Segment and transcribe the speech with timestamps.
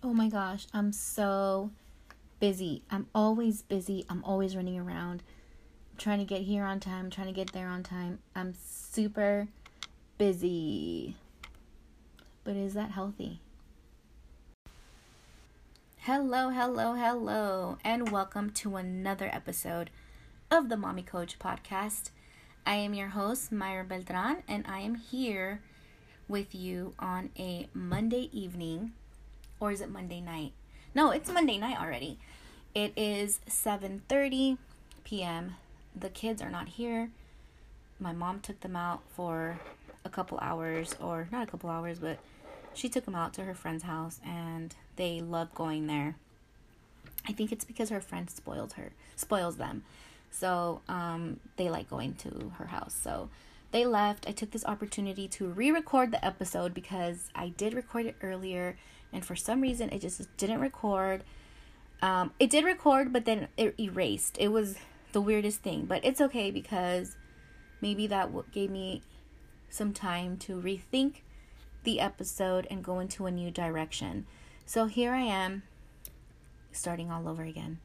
[0.00, 1.72] Oh my gosh, I'm so
[2.38, 2.82] busy.
[2.88, 4.06] I'm always busy.
[4.08, 5.24] I'm always running around.
[5.90, 8.20] I'm trying to get here on time, trying to get there on time.
[8.36, 9.48] I'm super
[10.16, 11.16] busy.
[12.44, 13.40] But is that healthy?
[15.96, 19.90] Hello, hello, hello, and welcome to another episode
[20.48, 22.10] of the Mommy Coach podcast.
[22.64, 25.60] I am your host, Mayra Beltran, and I am here
[26.28, 28.92] with you on a Monday evening
[29.60, 30.52] or is it Monday night?
[30.94, 32.18] No, it's Monday night already.
[32.74, 34.58] It is 7:30
[35.04, 35.56] p.m.
[35.94, 37.10] The kids are not here.
[37.98, 39.58] My mom took them out for
[40.04, 42.18] a couple hours or not a couple hours, but
[42.74, 46.16] she took them out to her friend's house and they love going there.
[47.26, 49.82] I think it's because her friend spoiled her, spoils them.
[50.30, 52.94] So, um, they like going to her house.
[52.94, 53.28] So,
[53.70, 54.28] they left.
[54.28, 58.76] I took this opportunity to re-record the episode because I did record it earlier
[59.12, 61.24] and for some reason it just didn't record.
[62.00, 64.36] Um, it did record, but then it erased.
[64.38, 64.76] It was
[65.12, 67.16] the weirdest thing, but it's okay because
[67.80, 69.02] maybe that gave me
[69.70, 71.22] some time to rethink
[71.84, 74.26] the episode and go into a new direction.
[74.66, 75.62] So here I am,
[76.72, 77.78] starting all over again.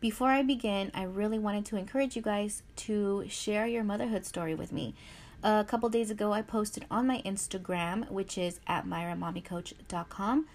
[0.00, 4.54] Before I begin, I really wanted to encourage you guys to share your motherhood story
[4.54, 4.94] with me.
[5.42, 10.46] A couple days ago, I posted on my Instagram, which is at mayramommycoach.com,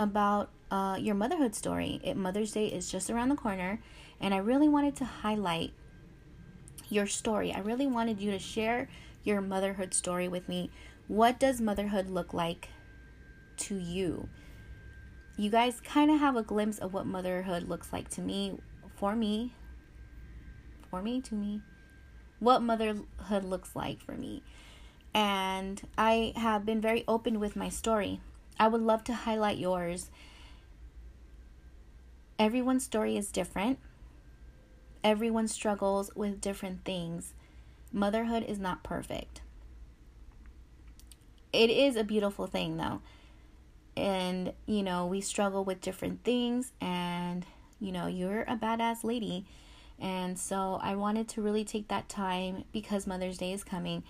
[0.00, 2.00] about uh, your motherhood story.
[2.02, 3.78] It, Mother's Day is just around the corner,
[4.20, 5.72] and I really wanted to highlight
[6.88, 7.52] your story.
[7.52, 8.88] I really wanted you to share
[9.22, 10.70] your motherhood story with me.
[11.06, 12.68] What does motherhood look like
[13.58, 14.28] to you?
[15.36, 18.58] You guys kind of have a glimpse of what motherhood looks like to me,
[18.96, 19.54] for me,
[20.90, 21.60] for me, to me
[22.42, 24.42] what motherhood looks like for me.
[25.14, 28.20] And I have been very open with my story.
[28.58, 30.10] I would love to highlight yours.
[32.40, 33.78] Everyone's story is different.
[35.04, 37.32] Everyone struggles with different things.
[37.92, 39.42] Motherhood is not perfect.
[41.52, 43.02] It is a beautiful thing, though.
[43.96, 47.46] And, you know, we struggle with different things, and,
[47.78, 49.44] you know, you're a badass lady
[50.02, 54.02] and so I wanted to really take that time because Mother's Day is coming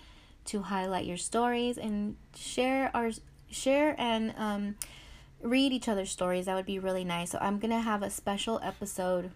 [0.45, 3.11] to highlight your stories and share our
[3.51, 4.75] share and um,
[5.41, 6.47] read each other's stories.
[6.47, 7.29] That would be really nice.
[7.29, 9.29] So I'm gonna have a special episode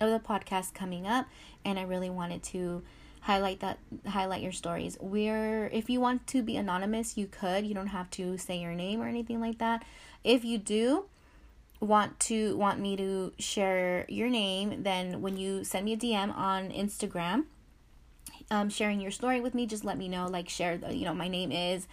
[0.00, 1.26] of the podcast coming up,
[1.64, 2.82] and I really wanted to
[3.22, 4.96] highlight that highlight your stories.
[5.00, 7.66] Where if you want to be anonymous, you could.
[7.66, 9.84] You don't have to say your name or anything like that.
[10.22, 11.06] If you do,
[11.80, 16.34] want to want me to share your name, then when you send me a DM
[16.36, 17.44] on Instagram,
[18.50, 20.26] um, sharing your story with me, just let me know.
[20.26, 21.86] Like share the, you know, my name is,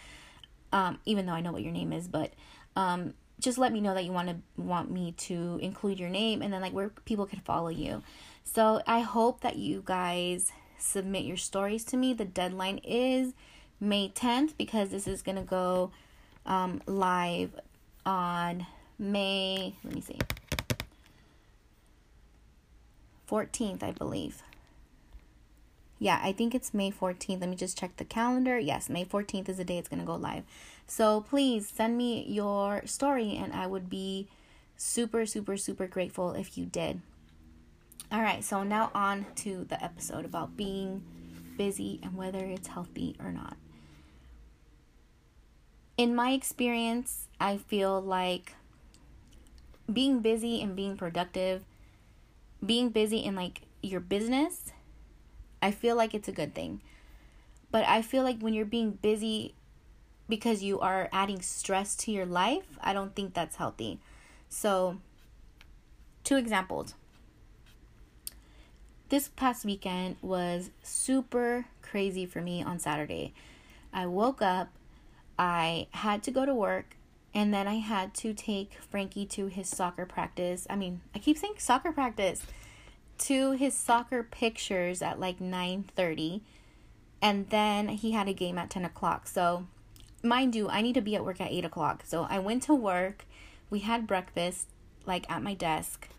[0.72, 2.34] um, even though I know what your name is, but
[2.76, 6.42] um, just let me know that you want to want me to include your name,
[6.42, 8.04] and then like where people can follow you.
[8.44, 12.14] So I hope that you guys submit your stories to me.
[12.14, 13.34] The deadline is
[13.80, 15.92] May 10th because this is gonna go
[16.46, 17.52] um, live
[18.06, 18.66] on
[18.98, 20.20] May, let me see,
[23.30, 24.44] 14th, I believe.
[26.00, 27.40] Yeah, I think it's May 14th.
[27.40, 28.60] Let me just check the calendar.
[28.60, 30.44] Yes, May 14th is the day it's going to go live.
[30.86, 34.28] So please send me your story, and I would be
[34.76, 37.02] super, super, super grateful if you did.
[38.12, 41.04] All right, so now on to the episode about being
[41.58, 43.56] busy and whether it's healthy or not.
[45.96, 48.56] In my experience, I feel like
[49.92, 51.64] being busy and being productive,
[52.66, 54.72] being busy in like your business,
[55.62, 56.82] I feel like it's a good thing.
[57.72, 59.56] But I feel like when you're being busy
[60.30, 64.00] because you are adding stress to your life, I don't think that's healthy.
[64.48, 65.00] So,
[66.24, 66.96] two examples.
[69.10, 73.34] This past weekend was super crazy for me on Saturday.
[73.94, 74.70] I woke up,
[75.38, 76.96] I had to go to work,
[77.34, 80.68] and then I had to take Frankie to his soccer practice.
[80.70, 82.46] I mean, I keep saying soccer practice
[83.20, 86.42] to his soccer pictures at like 9:30
[87.22, 89.28] and then he had a game at 10 o'clock.
[89.28, 89.66] So,
[90.22, 92.04] mind you, I need to be at work at 8 o'clock.
[92.06, 93.26] So, I went to work.
[93.70, 94.68] We had breakfast
[95.06, 96.10] like at my desk.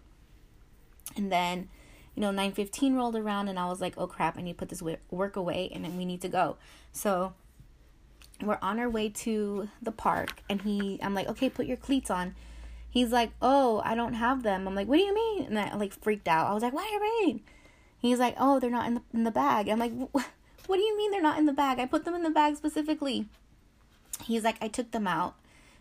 [1.15, 1.69] And then,
[2.15, 4.71] you know, 9:15 rolled around and I was like, "Oh crap, I need to put
[4.71, 6.57] this work away and then we need to go."
[6.93, 7.35] So,
[8.47, 12.11] we're on our way to the park and he I'm like, "Okay, put your cleats
[12.11, 12.35] on."
[12.91, 15.75] He's like, "Oh, I don't have them." I'm like, "What do you mean?" And I
[15.77, 16.49] like freaked out.
[16.49, 17.41] I was like, "What do you mean?"
[17.99, 19.93] He's like, "Oh, they're not in the in the bag." I'm like,
[20.67, 21.79] "What do you mean they're not in the bag?
[21.79, 23.27] I put them in the bag specifically."
[24.25, 25.35] He's like, "I took them out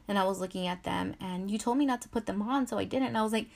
[0.08, 2.68] and I was looking at them and you told me not to put them on,
[2.68, 3.10] so I didn't.
[3.10, 3.48] And I was like,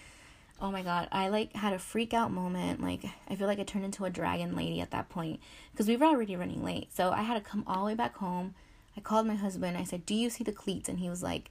[0.62, 2.82] oh my god, I like had a freak out moment.
[2.82, 5.40] Like I feel like I turned into a dragon lady at that point
[5.72, 6.94] because we were already running late.
[6.94, 8.56] So I had to come all the way back home.
[8.98, 9.78] I called my husband.
[9.78, 11.50] I said, "Do you see the cleats?" And he was like,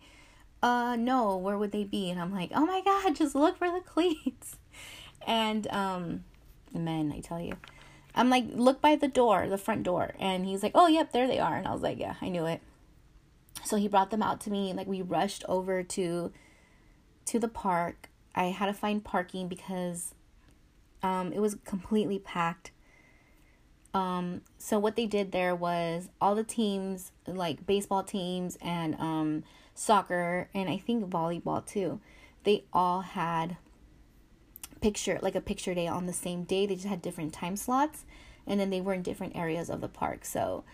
[0.62, 1.36] "Uh, no.
[1.36, 4.56] Where would they be?" And I'm like, "Oh my god, just look for the cleats."
[5.26, 6.24] And um,
[6.72, 7.54] the men, I tell you.
[8.14, 10.14] I'm like, look by the door, the front door.
[10.18, 11.56] And he's like, oh, yep, there they are.
[11.56, 12.62] And I was like, yeah, I knew it.
[13.64, 14.72] So he brought them out to me.
[14.72, 16.32] Like we rushed over to
[17.26, 18.08] to the park.
[18.34, 20.14] I had to find parking because
[21.02, 22.70] um, it was completely packed.
[23.96, 29.42] Um, so what they did there was all the teams, like baseball teams and um,
[29.74, 32.00] soccer, and I think volleyball too.
[32.44, 33.56] They all had
[34.82, 36.66] picture like a picture day on the same day.
[36.66, 38.04] They just had different time slots,
[38.46, 40.26] and then they were in different areas of the park.
[40.26, 40.64] So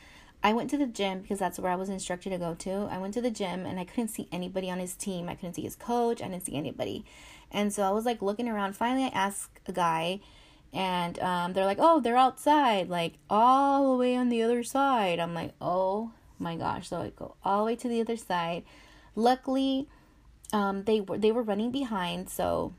[0.43, 2.89] I went to the gym because that's where I was instructed to go to.
[2.91, 5.29] I went to the gym and I couldn't see anybody on his team.
[5.29, 6.21] I couldn't see his coach.
[6.21, 7.05] I didn't see anybody.
[7.53, 8.75] And so I was like looking around.
[8.75, 10.19] Finally, I asked a guy,
[10.73, 15.19] and um, they're like, oh, they're outside, like all the way on the other side.
[15.21, 16.89] I'm like, oh my gosh.
[16.89, 18.65] So I go all the way to the other side.
[19.15, 19.89] Luckily,
[20.53, 22.75] um, they were they were running behind, so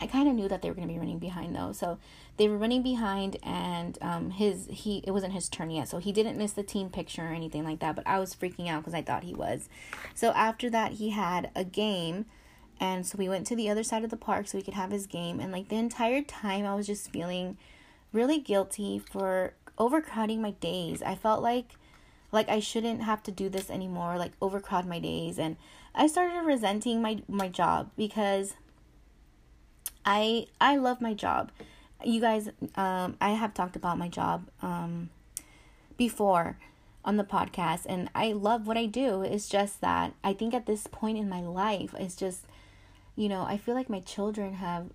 [0.00, 1.72] I kind of knew that they were going to be running behind though.
[1.72, 1.98] So
[2.36, 5.88] they were running behind and um his he it wasn't his turn yet.
[5.88, 8.68] So he didn't miss the team picture or anything like that, but I was freaking
[8.68, 9.68] out cuz I thought he was.
[10.14, 12.26] So after that he had a game
[12.80, 14.90] and so we went to the other side of the park so we could have
[14.90, 17.56] his game and like the entire time I was just feeling
[18.12, 21.02] really guilty for overcrowding my days.
[21.02, 21.76] I felt like
[22.32, 25.56] like I shouldn't have to do this anymore, like overcrowd my days and
[25.94, 28.54] I started resenting my my job because
[30.04, 31.50] I I love my job.
[32.04, 35.08] You guys, um, I have talked about my job um,
[35.96, 36.58] before
[37.04, 39.22] on the podcast, and I love what I do.
[39.22, 42.44] It's just that I think at this point in my life, it's just,
[43.16, 44.86] you know, I feel like my children have,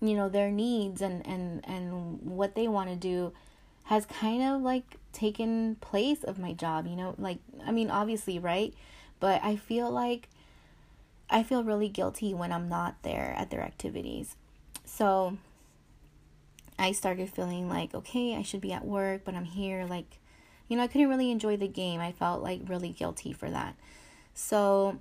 [0.00, 3.32] you know, their needs and and and what they want to do
[3.84, 6.86] has kind of like taken place of my job.
[6.86, 8.72] You know, like I mean, obviously, right?
[9.20, 10.28] But I feel like
[11.28, 14.36] I feel really guilty when I'm not there at their activities.
[14.84, 15.38] So
[16.78, 19.86] I started feeling like, okay, I should be at work, but I'm here.
[19.86, 20.18] Like,
[20.68, 22.00] you know, I couldn't really enjoy the game.
[22.00, 23.76] I felt like really guilty for that.
[24.34, 24.98] So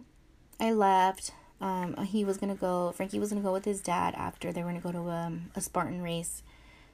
[0.59, 1.33] I left.
[1.61, 2.91] Um, he was gonna go.
[2.91, 5.61] Frankie was gonna go with his dad after they were gonna go to um, a
[5.61, 6.43] Spartan race.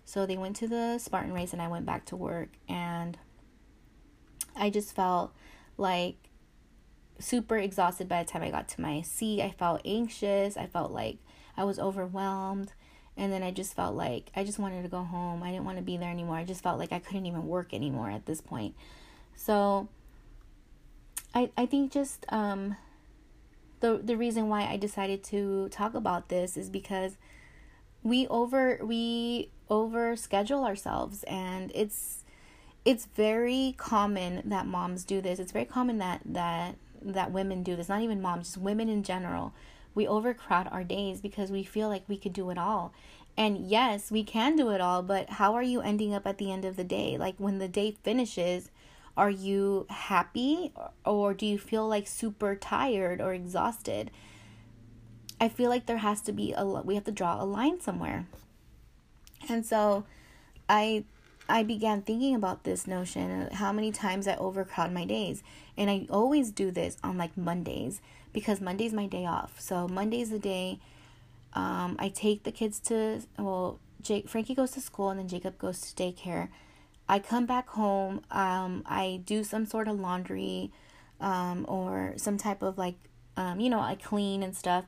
[0.05, 2.49] So they went to the Spartan race, and I went back to work.
[2.67, 3.17] And
[4.55, 5.33] I just felt
[5.77, 6.15] like
[7.19, 9.41] super exhausted by the time I got to my seat.
[9.41, 10.57] I felt anxious.
[10.57, 11.17] I felt like
[11.55, 12.73] I was overwhelmed.
[13.15, 15.41] And then I just felt like I just wanted to go home.
[15.41, 16.35] I didn't want to be there anymore.
[16.35, 18.75] I just felt like I couldn't even work anymore at this point.
[19.35, 19.87] So
[21.33, 22.75] I I think just um
[23.79, 27.17] the the reason why I decided to talk about this is because
[28.03, 32.23] we over we over schedule ourselves and it's
[32.85, 35.39] it's very common that moms do this.
[35.39, 39.03] It's very common that that that women do this, not even moms, just women in
[39.03, 39.53] general.
[39.93, 42.93] We overcrowd our days because we feel like we could do it all.
[43.35, 46.51] And yes, we can do it all, but how are you ending up at the
[46.51, 47.17] end of the day?
[47.17, 48.71] Like when the day finishes,
[49.17, 50.71] are you happy
[51.05, 54.11] or do you feel like super tired or exhausted?
[55.41, 58.27] I feel like there has to be a we have to draw a line somewhere.
[59.49, 60.05] And so
[60.69, 61.03] I
[61.49, 65.43] I began thinking about this notion how many times I overcrowd my days.
[65.75, 68.01] And I always do this on like Mondays
[68.33, 69.59] because Monday's my day off.
[69.59, 70.79] So Monday's the day
[71.53, 75.57] um, I take the kids to, well, Jake, Frankie goes to school and then Jacob
[75.57, 76.49] goes to daycare.
[77.09, 80.71] I come back home, um, I do some sort of laundry
[81.21, 82.95] um, or some type of like,
[83.37, 84.85] um, you know, I clean and stuff.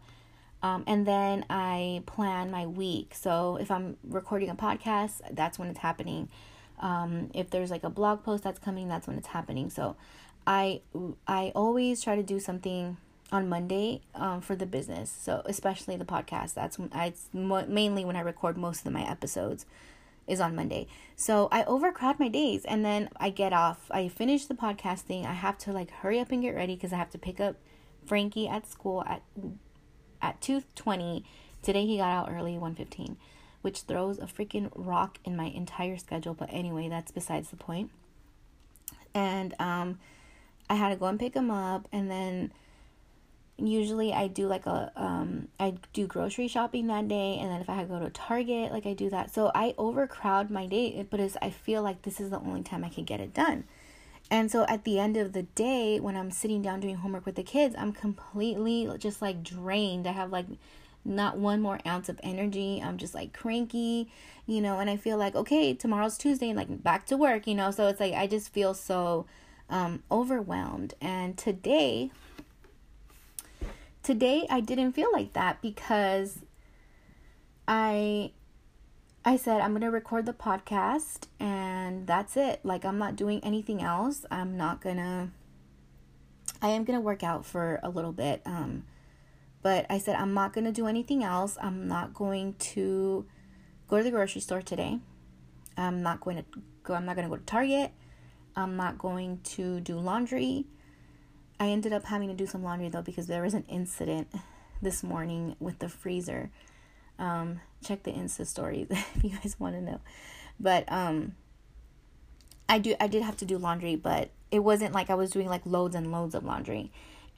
[0.61, 3.13] Um, and then I plan my week.
[3.15, 6.29] So if I'm recording a podcast, that's when it's happening.
[6.81, 9.69] Um, if there's like a blog post that's coming, that's when it's happening.
[9.69, 9.95] So
[10.45, 10.81] I
[11.27, 12.97] I always try to do something
[13.31, 15.09] on Monday um, for the business.
[15.09, 16.55] So especially the podcast.
[16.55, 19.65] That's when I mainly when I record most of my episodes
[20.29, 20.87] is on Monday.
[21.15, 23.89] So I overcrowd my days and then I get off.
[23.91, 25.25] I finish the podcasting.
[25.25, 27.55] I have to like hurry up and get ready because I have to pick up
[28.05, 29.21] Frankie at school at
[30.21, 31.23] at 2:20.
[31.61, 33.17] Today he got out early 1:15,
[33.61, 37.91] which throws a freaking rock in my entire schedule, but anyway, that's besides the point.
[39.13, 39.99] And um
[40.69, 42.53] I had to go and pick him up and then
[43.61, 47.69] usually I do like a um I do grocery shopping that day and then if
[47.69, 49.33] I had to go to Target like I do that.
[49.33, 52.83] So I overcrowd my day but it's I feel like this is the only time
[52.83, 53.65] I can get it done.
[54.31, 57.35] And so at the end of the day, when I'm sitting down doing homework with
[57.35, 60.05] the kids, I'm completely just like drained.
[60.05, 60.45] I have like
[61.03, 62.81] not one more ounce of energy.
[62.83, 64.11] I'm just like cranky,
[64.45, 67.55] you know, and I feel like, okay, tomorrow's Tuesday and like back to work, you
[67.55, 67.71] know.
[67.71, 69.25] So it's like I just feel so
[69.69, 70.93] um, overwhelmed.
[71.01, 72.11] And today,
[74.09, 76.39] today I didn't feel like that because
[77.67, 78.31] I
[79.23, 82.61] I said I'm going to record the podcast and that's it.
[82.63, 84.25] Like I'm not doing anything else.
[84.31, 85.29] I'm not going to
[86.59, 88.83] I am going to work out for a little bit um
[89.61, 91.55] but I said I'm not going to do anything else.
[91.61, 93.27] I'm not going to
[93.87, 94.97] go to the grocery store today.
[95.77, 96.45] I'm not going to
[96.81, 97.91] go I'm not going to go to Target.
[98.55, 100.65] I'm not going to do laundry.
[101.59, 104.29] I ended up having to do some laundry though because there was an incident
[104.81, 106.51] this morning with the freezer.
[107.17, 109.99] Um, check the Insta stories if you guys want to know.
[110.59, 111.35] But um,
[112.67, 115.47] I do I did have to do laundry, but it wasn't like I was doing
[115.47, 116.91] like loads and loads of laundry.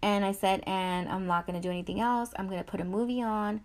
[0.03, 2.31] And I said, and I'm not gonna do anything else.
[2.37, 3.61] I'm gonna put a movie on.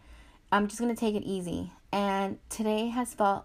[0.53, 1.73] I'm just gonna take it easy.
[1.93, 3.45] And today has felt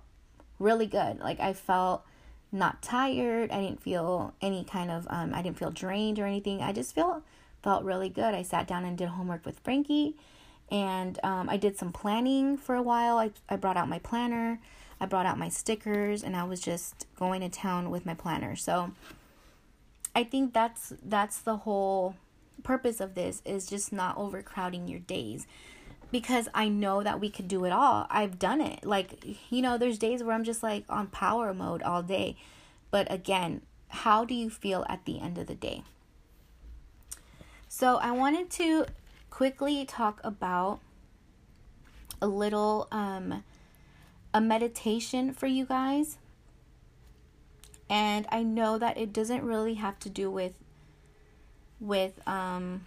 [0.60, 1.20] really good.
[1.20, 2.06] Like I felt
[2.52, 3.52] not tired.
[3.52, 6.62] I didn't feel any kind of um I didn't feel drained or anything.
[6.62, 7.24] I just felt
[7.64, 8.34] felt really good.
[8.34, 10.16] I sat down and did homework with Frankie
[10.72, 13.18] and um, I did some planning for a while.
[13.18, 14.60] I, I brought out my planner,
[15.00, 18.56] I brought out my stickers, and I was just going to town with my planner.
[18.56, 18.92] So
[20.16, 22.16] I think that's that's the whole
[22.64, 25.48] purpose of this is just not overcrowding your days
[26.12, 28.06] because I know that we could do it all.
[28.10, 28.86] I've done it.
[28.86, 32.36] Like, you know, there's days where I'm just like on power mode all day.
[32.92, 35.84] But again, how do you feel at the end of the day?
[37.70, 38.86] So, I wanted to
[39.30, 40.82] quickly talk about
[42.22, 43.44] a little um
[44.34, 46.18] a meditation for you guys.
[47.90, 50.54] And I know that it doesn't really have to do with
[51.80, 52.86] with um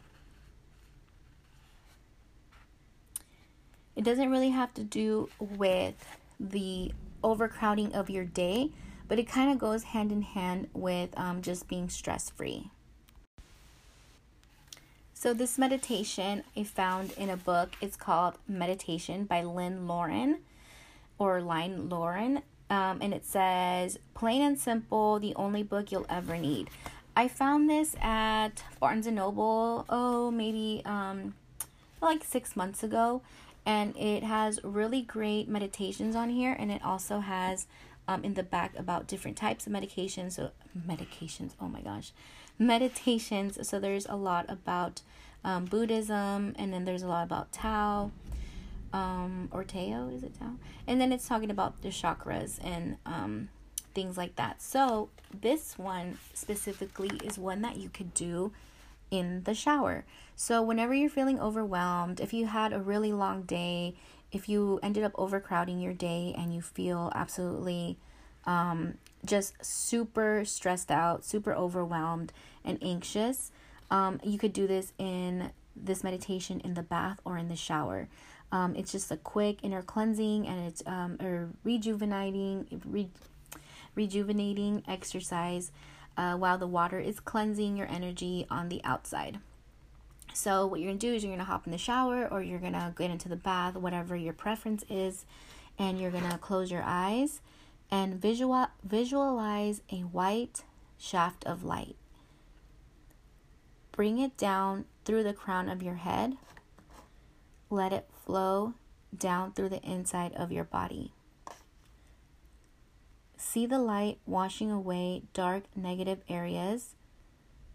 [4.05, 5.95] It doesn't really have to do with
[6.39, 6.93] the
[7.23, 8.69] overcrowding of your day,
[9.09, 12.69] but it kind of goes hand in hand with um, just being stress free.
[15.15, 17.77] So, this meditation I found in a book.
[17.81, 20.41] It's called Meditation by Lynn Lauren
[21.19, 22.43] or Line Lauren.
[22.69, 26.69] Um, and it says, plain and simple, the only book you'll ever need.
[27.17, 31.37] I found this at Barnes and Noble, oh, maybe um,
[32.03, 33.23] like six months ago
[33.67, 37.67] and it has really great meditations on here and it also has
[38.07, 40.33] um, in the back about different types of medications.
[40.33, 40.51] So
[40.87, 42.13] medications oh my gosh.
[42.59, 43.67] Meditations.
[43.67, 45.01] So there's a lot about
[45.45, 48.11] um, buddhism and then there's a lot about tao.
[48.93, 50.53] Um, or tao is it tao?
[50.87, 53.49] And then it's talking about the chakras and um,
[53.95, 54.63] things like that.
[54.63, 55.09] So
[55.41, 58.53] this one specifically is one that you could do
[59.15, 60.05] in the shower.
[60.35, 63.95] So, whenever you're feeling overwhelmed, if you had a really long day,
[64.33, 67.97] if you ended up overcrowding your day and you feel absolutely
[68.45, 68.95] um,
[69.25, 72.33] just super stressed out, super overwhelmed,
[72.65, 73.53] and anxious,
[73.91, 78.09] um, you could do this in this meditation in the bath or in the shower.
[78.51, 83.11] Um, it's just a quick inner cleansing and it's um, a rejuvenating, re-
[83.95, 85.71] rejuvenating exercise
[86.17, 89.39] uh, while the water is cleansing your energy on the outside.
[90.33, 92.93] So, what you're gonna do is you're gonna hop in the shower or you're gonna
[92.97, 95.25] get into the bath, whatever your preference is,
[95.79, 97.41] and you're gonna close your eyes
[97.91, 100.65] and visual, visualize a white
[100.99, 101.97] shaft of light.
[103.93, 106.37] Bring it down through the crown of your head.
[107.71, 108.75] Let it flow
[109.17, 111.13] down through the inside of your body.
[113.47, 116.97] See the light washing away dark negative areas,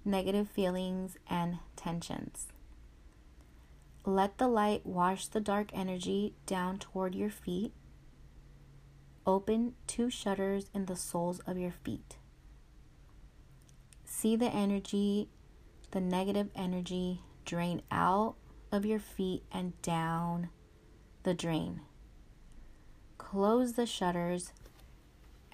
[0.03, 2.47] negative feelings, and tensions.
[4.03, 7.71] Let the light wash the dark energy down toward your feet.
[9.27, 12.17] Open two shutters in the soles of your feet.
[14.03, 15.29] See the energy,
[15.91, 18.35] the negative energy, drain out
[18.71, 20.49] of your feet and down
[21.23, 21.81] the drain.
[23.19, 24.51] Close the shutters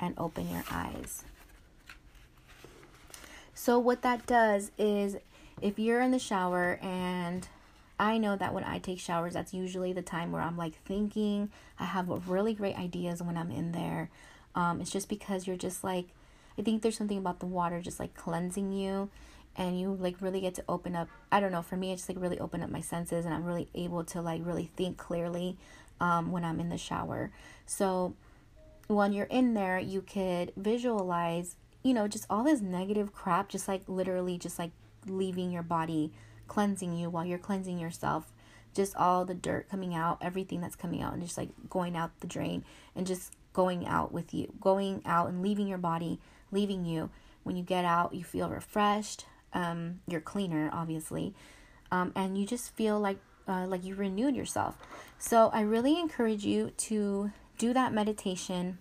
[0.06, 1.24] and open your eyes.
[3.54, 5.18] So, what that does is
[5.62, 7.48] if you're in the shower, and
[8.00, 11.50] I know that when I take showers, that's usually the time where I'm like thinking,
[11.80, 14.10] I have really great ideas when I'm in there.
[14.54, 16.08] Um, it's just because you're just like,
[16.58, 19.10] I think there's something about the water just like cleansing you
[19.58, 22.10] and you like really get to open up i don't know for me it's just
[22.10, 25.58] like really open up my senses and i'm really able to like really think clearly
[26.00, 27.32] um, when i'm in the shower
[27.66, 28.14] so
[28.88, 33.68] when you're in there, you could visualize you know, just all this negative crap, just
[33.68, 34.72] like literally just like
[35.06, 36.12] leaving your body,
[36.48, 38.34] cleansing you while you're cleansing yourself.
[38.74, 42.20] Just all the dirt coming out, everything that's coming out, and just like going out
[42.22, 42.66] the drain
[42.96, 46.20] and just going out with you, going out and leaving your body,
[46.52, 47.12] leaving you.
[47.44, 49.28] When you get out, you feel refreshed.
[49.54, 51.36] Um, you're cleaner, obviously,
[51.92, 54.76] um, and you just feel like uh, like you renewed yourself.
[55.20, 58.78] So I really encourage you to do that meditation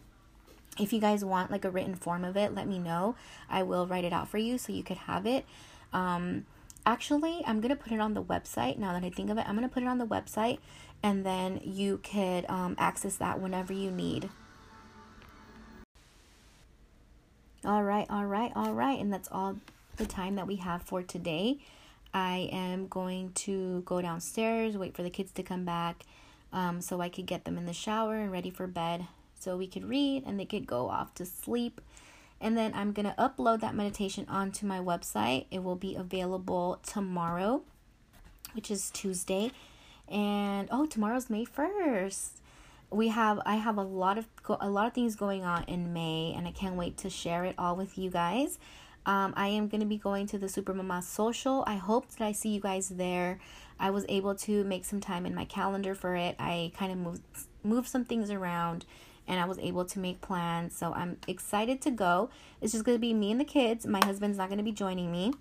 [0.79, 3.15] if you guys want like a written form of it, let me know.
[3.49, 5.45] I will write it out for you so you could have it.
[5.93, 6.47] Um,
[6.85, 8.79] actually, I'm gonna put it on the website.
[8.79, 10.59] Now that I think of it, I'm gonna put it on the website,
[11.03, 14.29] and then you could um, access that whenever you need.
[17.65, 19.57] All right, all right, all right, and that's all
[19.97, 21.59] the time that we have for today.
[22.13, 26.05] I am going to go downstairs, wait for the kids to come back,
[26.55, 29.07] um, so I could get them in the shower and ready for bed
[29.39, 31.81] so we could read and they could go off to sleep.
[32.41, 35.47] And then I'm going to upload that meditation onto my website.
[35.51, 37.63] It will be available tomorrow,
[38.53, 39.51] which is Tuesday.
[40.09, 42.29] And oh, tomorrow's May 1st.
[42.91, 44.29] We have I have a lot of
[44.61, 47.57] a lot of things going on in May and I can't wait to share it
[47.59, 48.59] all with you guys.
[49.07, 51.65] Um, I am going to be going to the Super Mama Social.
[51.67, 53.39] I hope that I see you guys there.
[53.79, 56.37] I was able to make some time in my calendar for it.
[56.39, 57.23] I kind of moved
[57.63, 58.85] moved some things around
[59.27, 60.77] and I was able to make plans.
[60.77, 62.31] So I'm excited to go.
[62.61, 63.87] It's just going to be me and the kids.
[63.87, 65.33] My husband's not going to be joining me.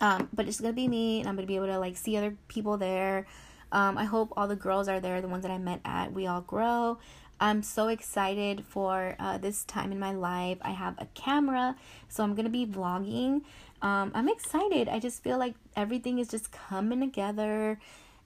[0.00, 1.96] Um, but it's going to be me and I'm going to be able to like
[1.96, 3.26] see other people there.
[3.72, 6.26] Um, I hope all the girls are there, the ones that I met at We
[6.26, 6.98] All Grow.
[7.44, 10.56] I'm so excited for uh, this time in my life.
[10.62, 11.76] I have a camera,
[12.08, 13.42] so I'm to be vlogging.
[13.82, 14.88] Um, I'm excited.
[14.88, 17.78] I just feel like everything is just coming together.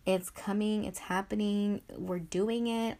[0.06, 1.82] It's coming, it's happening.
[1.96, 2.96] We're doing it.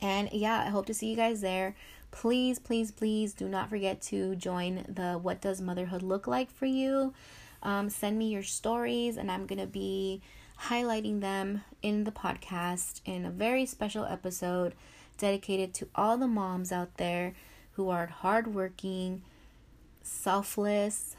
[0.00, 1.76] And yeah, I hope to see you guys there.
[2.10, 6.64] Please, please, please do not forget to join the What Does Motherhood Look Like for
[6.64, 7.12] You.
[7.62, 10.22] Um, send me your stories, and I'm going to be
[10.58, 14.74] highlighting them in the podcast in a very special episode
[15.18, 17.34] dedicated to all the moms out there
[17.72, 19.22] who are hardworking,
[20.02, 21.16] selfless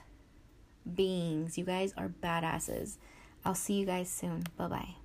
[0.95, 1.57] beings.
[1.57, 2.97] You guys are badasses.
[3.45, 4.43] I'll see you guys soon.
[4.57, 4.95] Bye bye.